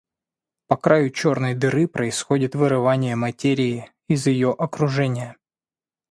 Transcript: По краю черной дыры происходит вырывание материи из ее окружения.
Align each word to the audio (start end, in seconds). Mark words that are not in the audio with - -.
По 0.65 0.77
краю 0.77 1.11
черной 1.11 1.53
дыры 1.53 1.87
происходит 1.87 2.55
вырывание 2.55 3.15
материи 3.15 3.91
из 4.07 4.25
ее 4.25 4.49
окружения. 4.51 5.37